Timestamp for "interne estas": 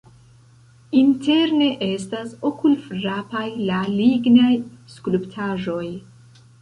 1.01-2.33